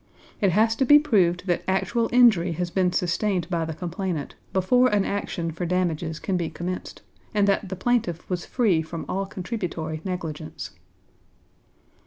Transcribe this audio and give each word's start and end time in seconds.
It 0.41 0.53
has 0.53 0.75
to 0.77 0.83
be 0.83 0.97
proved 0.97 1.45
that 1.45 1.61
actual 1.67 2.09
injury 2.11 2.53
has 2.53 2.71
been 2.71 2.91
sustained 2.91 3.47
by 3.51 3.65
the 3.65 3.75
complainant 3.75 4.33
before 4.51 4.87
an 4.87 5.05
action 5.05 5.51
for 5.51 5.63
damages 5.63 6.17
can 6.17 6.37
be 6.37 6.49
commenced, 6.49 7.03
and 7.35 7.47
that 7.47 7.69
the 7.69 7.75
plaintiff 7.75 8.27
was 8.27 8.43
free 8.43 8.81
from 8.81 9.05
all 9.07 9.27
contributory 9.27 10.01
negligence. 10.03 10.71